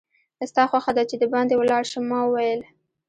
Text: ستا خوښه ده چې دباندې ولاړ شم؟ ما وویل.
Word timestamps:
ستا 0.49 0.63
خوښه 0.69 0.91
ده 0.97 1.03
چې 1.09 1.15
دباندې 1.23 1.55
ولاړ 1.57 1.83
شم؟ 1.91 2.03
ما 2.11 2.19
وویل. 2.25 2.61